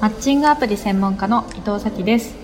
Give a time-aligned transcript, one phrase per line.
[0.00, 2.34] マッチングアプリ専門家の伊藤咲です。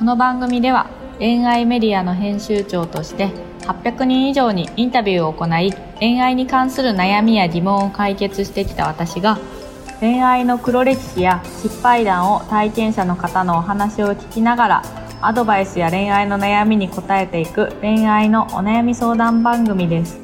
[0.00, 3.28] この番組では恋愛メディアの編集長として
[3.60, 9.38] 800人以上にインタビューを行い恋愛に関する悩みや疑問を解決してきた私が
[10.00, 14.82] 恋愛の黒歴史や失敗談を体験者の方のお話を聞きながら
[15.20, 20.18] アドバイスや恋愛の悩みに答えていく恋愛のお悩み相談番組です。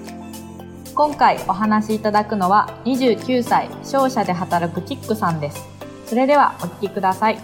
[0.96, 5.75] 今回お話しいただくのは29歳商社で働くキックさんです。
[6.06, 7.38] それではお聞きください。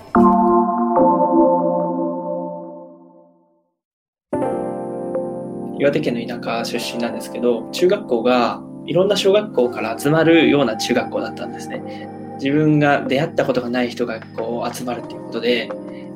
[5.79, 12.09] 岩手県の田舎出身なんですけど中学校がいろんな小学校から集まるような中学校だったんですね。
[12.35, 15.69] 自分が出会ったことがない人がこう集まるっていうことで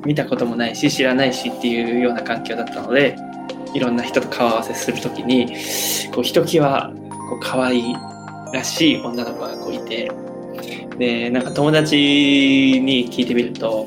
[0.05, 3.17] 見たこともないし知らないしっていうような環境だったので
[3.75, 5.47] いろんな人と顔合わせする時に
[6.15, 6.93] こうひときわ
[7.29, 7.95] こう可愛い
[8.53, 10.11] らしい女の子がこういて
[10.99, 13.87] でなんか友達に聞いてみると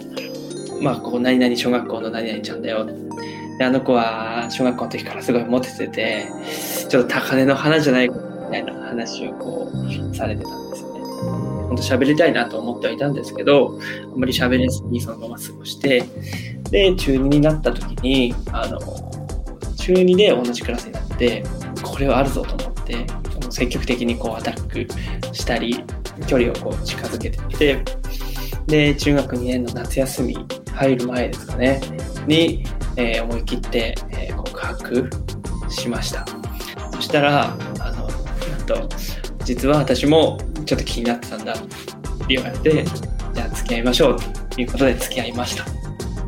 [0.82, 2.86] まあここ何々小学校の何々ちゃんだよ
[3.58, 6.28] であの子は小学校の時からすごいモテてて
[6.90, 8.16] ちょっと高嶺の花じゃないみ
[8.52, 11.00] たいな話をこうされてたんですよね。
[11.70, 13.80] 本当喋りたいなと思ってはいたんですけど
[14.14, 16.04] あんまり喋れずにそのまま過ごして
[16.72, 18.80] で中2になった時にあの
[19.76, 21.44] 中2で同じクラスになって
[21.84, 23.06] これはあるぞと思って
[23.50, 25.84] 積極的にこうアタックしたり
[26.28, 27.84] 距離をこう近づけていて
[28.68, 30.38] で中学2年の夏休み
[30.74, 31.82] 入る前ですかね。
[32.28, 32.64] に、
[32.96, 35.10] えー、思い切って、えー、告白
[35.70, 36.26] しました。
[36.94, 37.46] そしたら
[37.80, 38.88] あのなんと
[39.44, 41.54] 実は私もちょっと気になってたんだ。
[41.54, 41.58] っ
[42.28, 42.86] て言われて
[43.34, 44.20] じゃあ付き合いましょう。
[44.50, 45.66] ということで付き合いました。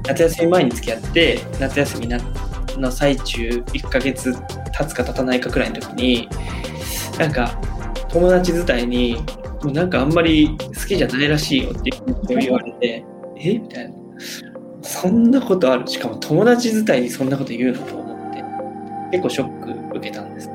[0.08, 4.34] 夏休み前に付き合って夏休みの最中1ヶ月
[4.78, 6.30] 経つか経たないかくらいの時に
[7.20, 7.60] なんか
[8.10, 9.18] 友達伝いに
[9.64, 11.92] もうなんかあんまり好きじゃないらしいよって
[12.28, 13.06] 言われて
[13.38, 13.60] え？
[13.60, 13.96] みたいな。
[14.82, 15.88] そんなことある？
[15.88, 18.44] しかも友達伝いにそんなこと言うのと思って。
[19.12, 20.50] 結構ショック受けたんです。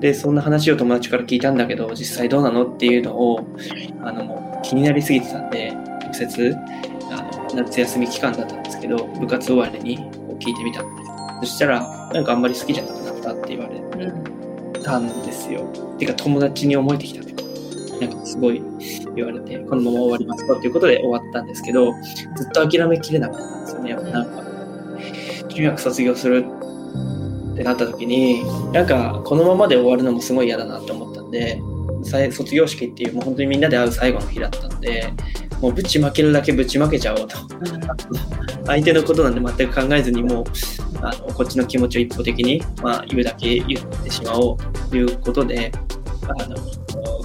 [0.00, 3.46] でそんな話を友達から聞いたんだけど実際どうなのっていうのを
[4.02, 6.56] あの気になりすぎてたんで直接
[7.10, 9.98] あの夏休み期間だったんですけど部活終わりに
[10.40, 11.10] 聞いてみたんです。
[11.40, 13.80] そしたらなんかあんまり好きじゃなくなったって言われ
[14.82, 15.64] たんですよ。
[15.98, 17.24] てか友達に思えてきた
[18.06, 18.62] なんかすごい
[19.14, 21.92] 言われて、このまま終わりますかっていうことで終わったんですけど、
[22.36, 23.90] ずっと諦めきれなかったんですよね。
[23.90, 24.42] やっぱなんか、
[25.48, 26.44] 中学卒業する
[27.52, 31.60] ってなった時に、なんかこのままで終わるのもすごい嫌だなって思ったんで、
[32.32, 35.12] 卒業式っていうもう本当にみんなで会う最後の日だったんで、
[35.60, 37.36] もうぶちまけるだけぶちまけちゃおうと。
[38.66, 40.44] 相手のことなんで全く考えずにもう
[41.00, 44.56] あのこっちの気持ちを一方的に、まあ、言うだけ言ってしまおう
[44.90, 45.72] ということで
[46.28, 46.56] あの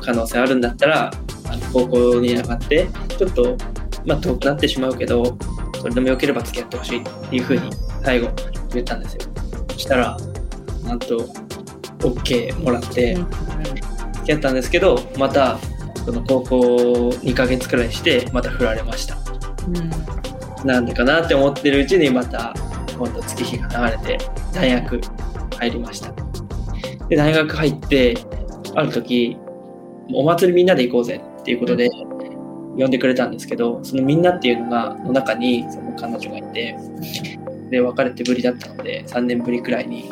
[0.07, 1.11] 可能性あるんだったら
[1.73, 2.87] 高校に上がって
[3.17, 3.57] ちょっと、
[4.05, 5.37] まあ、遠くなってしまうけど
[5.81, 7.69] それでもよければ付き合ってほしいっていうふうに
[8.01, 8.29] 最後
[8.73, 9.21] 言ったんですよ。
[9.73, 10.17] そしたら
[10.85, 11.17] なんと
[11.99, 13.17] OK もらって
[14.13, 15.59] 付き合ったんですけどまた
[16.05, 19.17] その高校2ヶ月くらいしてまた振られました、
[19.67, 22.53] うん、なんでかなって思ってるうちにまた
[22.97, 24.17] 今度月日が流れて
[24.53, 25.01] 大学
[25.57, 26.13] 入りました。
[27.09, 28.17] で大学入って
[28.73, 29.37] ある時
[30.13, 36.77] お祭りみんなで行こうぜっていうことで呼んでくれたんですけどそのみんなっていうのがの中にその彼女がいて
[37.69, 40.09] で別れてぶりだったので3年ぶりくらいに、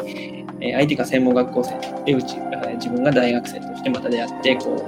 [0.60, 2.36] え相手が専門学校生でうち
[2.76, 4.86] 自分が大学生としてまた出会ってこ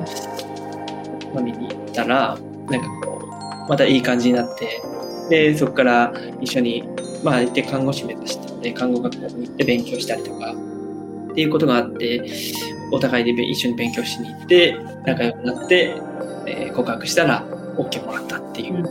[1.35, 2.37] う飲みに行ったら
[2.69, 4.81] なんかこうまたいい感じになって
[5.29, 6.83] でそこから一緒に
[7.23, 10.53] まあ相手看護師目指したので看護学校に行って勉強したりとか
[11.31, 12.23] っていうことがあって
[12.91, 15.95] お互いで一緒に勉強しに行って仲良くなって、
[16.45, 17.45] えー、告白したら
[17.77, 18.83] OK もらったっていう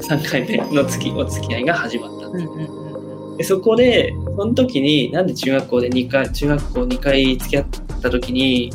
[0.00, 7.66] 3回目の月お付き合いが始まったんです、うん、でそこでその時になんで中学校で2回中学校2回付き合っ
[8.02, 8.72] た時に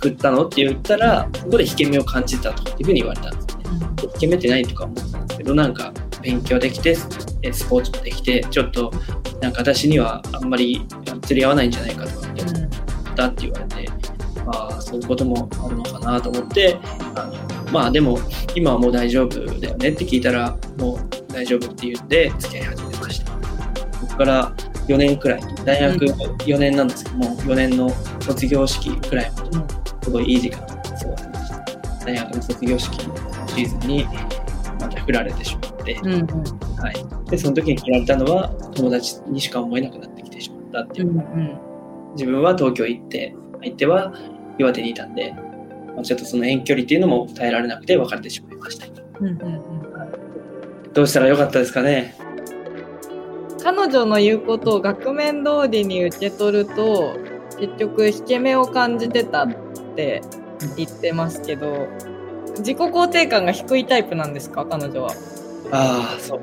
[0.00, 3.58] 振ったのって言ったらそこで引け目を感じたとっていうふうに言われたんです。
[3.58, 5.92] ね、うん、引け目って何とか思ったんですけどなんか
[6.22, 7.06] 勉強できてス
[7.68, 8.90] ポーツもできてちょっと
[9.40, 10.86] なんか私にはあんまり
[11.22, 12.19] 釣り合わないんじゃないかとか
[13.28, 13.88] ったって言われて、
[14.46, 16.78] ああそういうこともあるのかなと思って
[17.14, 18.18] あのまあでも
[18.54, 23.32] 今はもう大丈夫だよねって聞いたらもう大丈夫って言って付き合い始めました。
[24.00, 24.52] そこから
[24.88, 27.90] 4年くらい大学4年なんですけども4年の
[28.20, 32.04] 卒業式くらいまですごいいい時間を過ごせました。
[32.06, 33.16] 大学の卒業式の
[33.48, 34.04] シーズンに
[34.80, 36.26] また振られてしまって、うんうん、
[36.76, 41.69] はい、でその時に振られたのは友達にしか思えなくなってきてしまったっていう、うんうん、
[42.12, 44.12] 自分は東京行って相手は
[44.58, 45.32] 岩手にいたんで、
[45.94, 48.86] まあ、ちょっとその遠距離っていうのも耐えられなくて別れてしまいました。
[49.20, 50.92] うんうんうん。
[50.92, 52.14] どうしたらよかったですかね？
[53.62, 57.16] 彼女の言うことを額面通りに受け取ると
[57.58, 59.54] 結局引け目を感じてたっ
[59.94, 60.22] て
[60.76, 61.88] 言ってますけど
[62.56, 64.64] 自己肯定感が低いタイプなんですか？
[64.64, 65.12] 彼女は。
[65.70, 66.40] ああそう。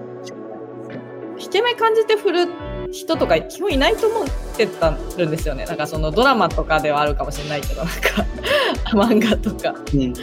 [1.39, 2.47] 引け目感じて振る
[2.91, 5.65] 人とか基本いないと思ってたるんですよね。
[5.65, 8.25] なんかそのドラマとかではあるかもしれないけどなんか
[8.93, 10.13] 漫画とか、うん、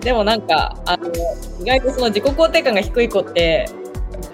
[0.00, 1.06] でもなんかあの
[1.60, 3.68] 意外とその自己肯定感が低い子って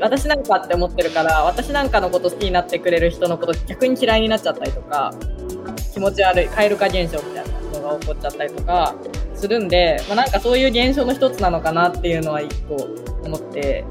[0.00, 5.12] 私なんかって思ってるから私なんかのこと好きになってくれる人のこと逆に嫌いになっちゃったりとか
[5.92, 8.94] 気持ち悪い蛙化現象みたいなのが起こっちゃったりとか
[9.34, 12.76] するんで、まあ、なんかそういう現象の一つなのかなっていうのは一個
[13.24, 13.84] 思って。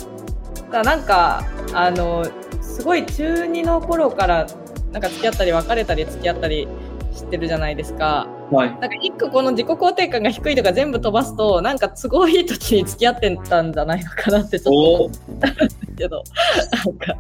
[0.72, 2.26] だなんかあの
[2.76, 4.46] すごい中2の頃から
[4.92, 6.68] なんか付き合ったり別れたり付き合ったり
[7.14, 8.28] してるじゃないですか。
[8.52, 8.70] はい。
[8.70, 16.24] なんか一個この自己肯定感が低いとか全部飛ばすと、なんか都合いい時に付き合ってたんじゃないのかなってちょっと思ったんですけど、
[16.86, 17.16] なんか、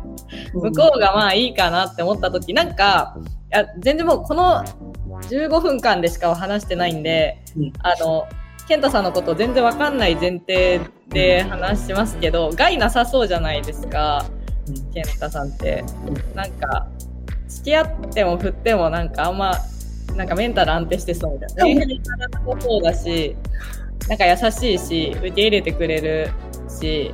[0.53, 4.61] 向こうがまあいいかなって思った時、なんか、いや全然もうこの
[5.29, 8.27] 15分間でしか話してないんで、うん、あの、
[8.67, 14.25] 健太さんのこと全然わかんない前提で話しますけど、害なさそうじゃないですか、
[14.93, 15.83] 健太さんって。
[16.33, 16.87] なんか、
[17.47, 19.55] 付き合っても振ってもなんかあんま
[20.15, 21.63] なんかメンタル安定してそうみたいな。
[21.63, 23.35] 恋愛体もそうだし、
[24.07, 26.29] なんか優しいし、受け入れてくれる
[26.69, 27.11] し、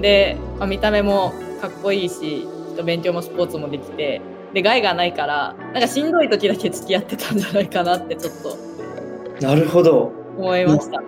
[0.00, 2.46] で、まあ、見た目もかっこいいし、
[2.84, 4.20] 勉強もスポーツもできて、
[4.52, 9.46] で、害がないから、なんかしんどい時だけ付き合ってたんじゃないかなってちょっと。
[9.46, 10.12] なるほど。
[10.36, 11.00] 思いました。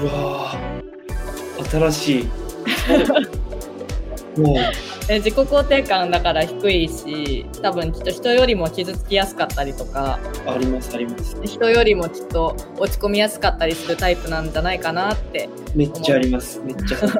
[0.00, 0.54] うわ
[1.70, 2.28] 新しい。
[4.36, 10.18] もう自己肯定感だから低いし多分きっと人よりも傷つきやすかったりとか。
[10.46, 11.36] ありますあります。
[11.44, 16.60] 人よりもきっと落ち込みやすかったりするタイプなんじゃないかなってめっちゃあります。
[16.60, 16.98] めっちゃ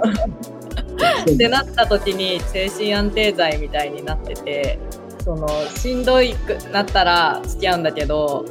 [1.23, 4.79] ってなった時に精神安定剤みたいになってて
[5.25, 8.45] そのしんどいくなったら付き合うんだけど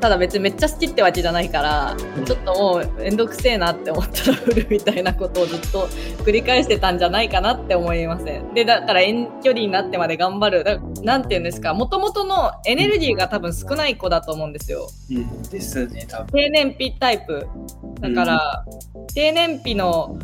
[0.00, 5.86] ただ別にめっちゃ好きってわけじゃないから、うん、ちょっともうめんどくせえなって思ったら振るみたいなことをずっと
[6.24, 8.54] 繰り返してたんじゃないかなって思いません。
[8.54, 10.64] で、だから遠距離になってまで頑張る。
[10.64, 14.88] だなんて言うんですか、もともとのエネルギーが多分少ない子だと思うんですよ。
[15.10, 16.26] うん、ですね、多分。
[16.32, 17.46] 低燃費タイプ。
[18.00, 18.64] だから、
[18.94, 20.18] うん、低燃費の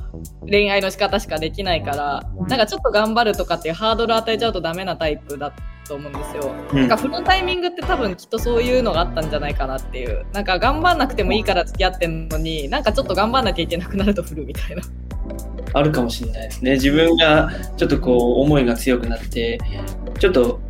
[0.48, 5.52] 恋愛の仕方しかできないから、なんかちょっと頑張るとかっていうハードル与えちゃうとダメなタイプだ
[5.88, 6.52] と思うんですよ。
[6.72, 10.26] うん、なんか振るタイミングって多分きっとそういうのがあったんじゃないかなっていう。
[10.32, 14.82] なんか頑張んなくてもいいから付き合ってんのに、なんかちょっと頑張んなきゃいけなくなると振るみたいな。
[15.72, 16.72] あるかもしれないですね。
[16.72, 19.58] 自分がちょっとこう思いが強くなって、
[20.18, 20.60] ちょっと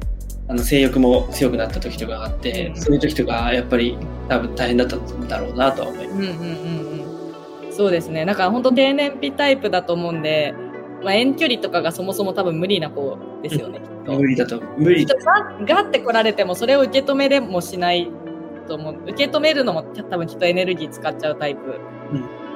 [0.48, 3.98] あの性欲も強くなった時とかがあって、うん、そういう時とかやっぱり
[4.28, 6.18] 多分大変だったんだろうなとは思います。
[6.18, 8.24] うんうんうんうん、そうですね。
[8.24, 10.54] なんか本当低燃費タイプだと思うんで、
[11.02, 13.80] まあ、遠距離とかがそもそも多分無理な子ですよね。
[14.06, 15.04] 無理だと無理。
[15.04, 15.14] が
[15.66, 18.10] ガって来られてもそれを受け止めれもしない
[18.66, 18.96] と思う。
[19.04, 21.80] 受け止めるのも多分きっとエネルギー使っちゃうタイプ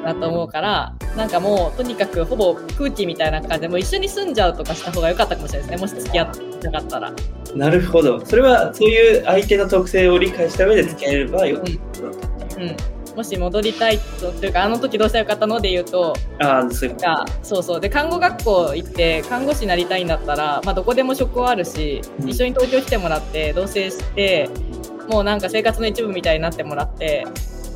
[0.04, 5.94] だと思うから、うん、なんかもうとにかくほぼ空気みたいな感じでもう一緒に住んじゃうとかした方が良かったかもしれないですね。
[5.94, 7.12] もし付き合ってなかったら。
[7.54, 8.24] なるほど。
[8.24, 12.56] それはそういう相手の特性を理解した上で付き合えればよかった。
[12.56, 12.76] うん、うん
[13.16, 16.96] もし戻りたいとというかあの時どうしたらよかったので言うとあそう
[17.42, 17.80] そうそう。
[17.80, 24.48] で看護学校行って看護師になりたいんだったら、まあ、どこでも職はあるし、うん、一緒に東京来てもらって同棲して
[25.08, 27.26] もうなんか生活の一部みたいになってもらって。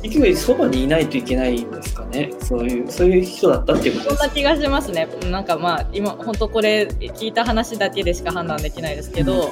[0.03, 2.31] 結局そばにいないといけないんですかね。
[2.39, 5.07] そういうそういう人だったっていうことですそんな気がしますね。
[5.31, 9.51] なんかまあ今本当これ聞いた話だけでしか判断できないですけど、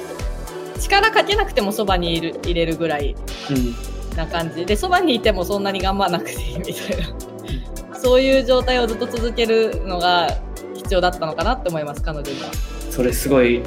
[0.74, 3.16] うん、力かけなくてもそばにいる入れるぐらい、
[3.50, 7.98] うんな感じでそばにいてもそんなに頑張らなくていいみたいな。
[7.98, 10.28] そういう状態をずっと続けるのが
[10.74, 12.50] 必要だったのかなって思います彼女には
[12.90, 13.62] それすごい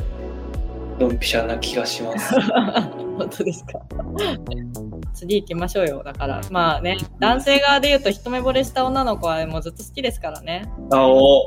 [1.00, 2.36] ドンピシャな気がします。
[3.18, 3.80] 本当ですか？
[5.16, 6.42] 次行きましょうよだから。
[6.52, 10.70] まあね男性側で言うと一目惚れした女の子はもうずっと好きですからね。
[10.92, 11.46] あお。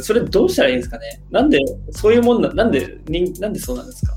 [0.00, 1.20] それどうしたらいいんですかね？
[1.30, 1.58] なんで
[1.90, 2.98] そういうもんななんで
[3.40, 4.16] なんでそうなんですか？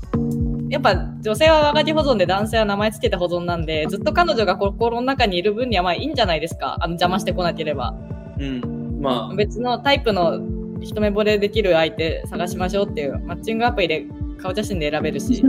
[0.70, 6.76] やっぱ女性は和書き保存で男性は名前つけて保存なんで、ずっと彼女が心の中にいる分にはまあいいんじゃないですか。
[6.80, 7.94] あの邪魔してこなければ。
[8.38, 8.98] うん。
[9.00, 9.34] まあ。
[9.34, 10.40] 別のタイプの
[10.80, 14.06] 一目惚れできる相手探しましょうっていうマッチングアプリで
[14.38, 15.42] 顔写真で選べるし。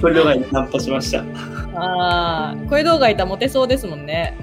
[0.00, 1.22] 声動画にナンパしました。
[1.78, 4.36] ああ、声動画いたらモテそうですもんね。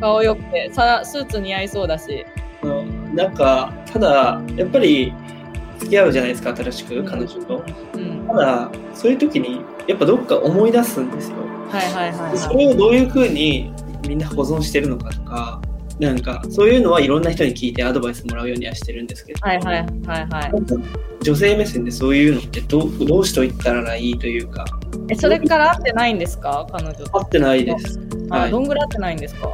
[0.00, 2.24] 顔よくて、さスーツ似合いそうだし。
[3.14, 5.12] なんか、ただ、やっぱり、
[5.78, 7.64] 付き合うじゃないですか、新しく、彼女と。
[7.94, 11.36] うん、ただ、そういう時に、やっぱどっか思い出すんですよ。
[11.68, 13.72] はいはいはい、はい、それをどういうふうに
[14.08, 15.60] みんな保存してるのかとか、
[15.98, 20.52] なんかそういうのはいろんな人に聞いてアドバイスもらうようにはしてるんですけど、はいはいはいはい。
[21.22, 24.64] 女性目線でそういうのってどうどうしといったらいいというか
[25.08, 26.66] え、それから会ってないんですか？
[26.72, 27.18] 彼女と。
[27.18, 28.00] 合ってないです。
[28.30, 29.48] あ、はいどんぐらい会ってないんですか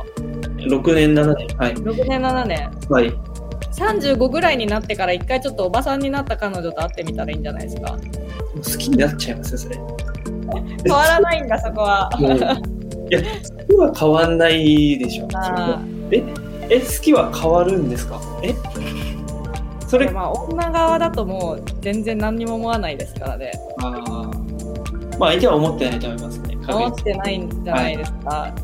[0.57, 2.71] ？6年7年はい ?6 年7年。
[2.89, 3.15] はい
[3.73, 7.97] 35ぐらいになってから一回ちょっとおばさんになった彼女と会ってみたらいいんじゃないですか？
[8.57, 9.76] 好きになっちゃいますよそれ。
[9.78, 9.97] も
[10.85, 12.11] 変わらないんだ、そこは。
[12.19, 12.28] うい
[13.12, 15.28] や好きは変わんないでしょ。
[15.35, 15.80] あ
[16.11, 16.23] え
[16.69, 18.21] え好きは変わるんですか？
[18.42, 18.54] え？
[19.88, 23.50] それーまあ、女側だともう全然何にも思わないですからね。
[23.78, 26.57] あーまあ相手は思ってないと思いますね。
[26.69, 28.54] 思ってないんじゃないですか。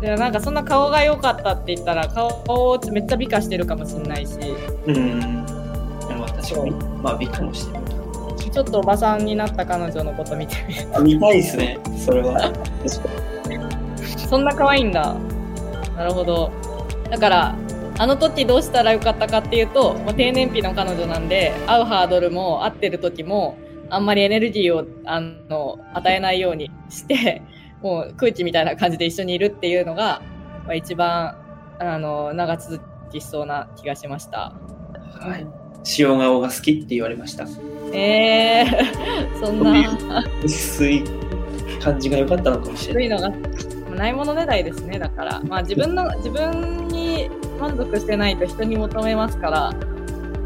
[0.00, 4.38] でもなんかそんな顔が良かったって言ったら顔をめっちゃ美化してるかもしれないし
[4.86, 5.44] うん。
[5.44, 6.70] でも確かに
[7.02, 7.99] まあ美かもしれない。
[8.52, 11.78] ちょっとおばさんになった彼女のこと見てみるあ見たいですね。
[11.96, 12.52] それは。
[14.28, 15.14] そんな可愛いんだ
[15.96, 16.52] なるほど
[17.10, 17.56] だから
[17.98, 23.58] あの時どうしたらよかったかっていうともう低燃費の彼女なんで会うハードルも会ってる時も
[23.90, 27.42] あんまりエネルギーをあの与えないようにして
[27.82, 30.22] もう空気みたいな感じで一緒にいるっていうのが、
[30.64, 31.36] まあ、一番
[31.78, 32.80] あの長続
[33.10, 34.54] きしそうな気がしました。
[35.24, 35.46] にはい。
[35.98, 37.46] 塩顔が好きって言われました。
[37.92, 41.04] えー、そんな薄い
[41.82, 43.08] 感じが良かったのかもしれない。
[43.08, 43.30] 古いの
[43.90, 47.28] がないものねだりですねだからまあ自分の自分に
[47.60, 49.72] 満足してないと人に求めますから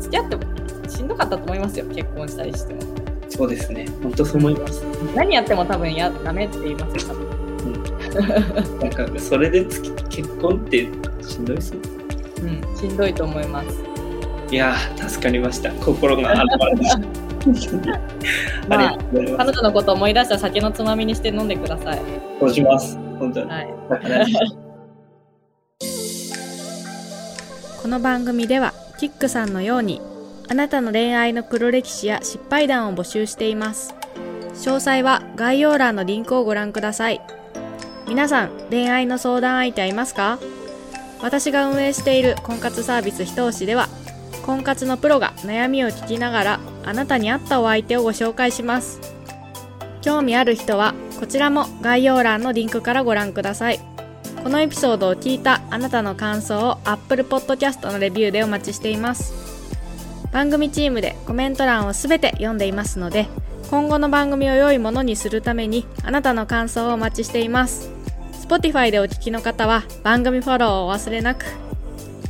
[0.00, 0.42] 付き合っても
[0.88, 2.80] しんどかったと思いますよ結婚したりしても
[3.28, 3.86] そうですね。
[4.02, 4.82] 本当そう思います。
[5.14, 10.88] 何やっても多分やダメって言いますよ多分なんかそれで結婚って
[11.22, 11.78] しんどいですね。
[12.42, 13.84] うんしんどいと思います
[14.50, 15.72] いやー助かりました。
[15.72, 17.23] 心が洗われました。
[18.68, 18.98] ます。
[19.36, 22.00] 彼女のことを思い出したら酒のつまみにして飲んでください
[22.40, 22.98] そうします。
[23.18, 23.50] 本当に。
[23.50, 23.68] はい
[27.82, 30.00] この番組ではキックさんのように
[30.48, 33.94] あなたの恋愛の黒歴史や失敗談を募集しています
[34.54, 37.20] 詳細は概要欄のリンクをご覧ください
[38.08, 40.38] 皆さん恋愛の相談相手はいますか？
[41.22, 43.88] 私が運営している婚活サービスひと押しでは
[44.44, 49.00] 婚活のプロが悩みを聞きながらあなたに合ったお相手をご紹介します。
[50.02, 53.80] 興味ある人はこちらも概要欄のリンクからご覧ください。
[54.42, 59.32] このエピソードを聞いたあなたの感想を Apple Podcast のレビューでお待ちしています。
[60.32, 63.28] 番組チームでコメント欄をすべて読んでいますので
[63.70, 67.90] 今後の番組を良いものにするためにあなたの感想をお待ちしています。
[68.46, 71.63] Spotify でお聞きの方は番組フォローをお忘れなく。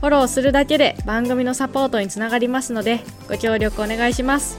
[0.00, 4.58] フォローするだけで番組のサポートにつながりますのでご協力お願いします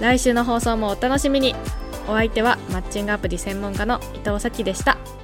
[0.00, 1.54] 来週の放送もお楽しみに
[2.08, 5.15] お相手はマッチングアプリ専門家の伊藤咲でした。